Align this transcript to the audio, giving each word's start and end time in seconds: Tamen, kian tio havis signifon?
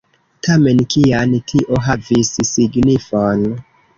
Tamen, 0.45 0.79
kian 0.93 1.35
tio 1.51 1.81
havis 1.87 2.31
signifon? 2.53 3.45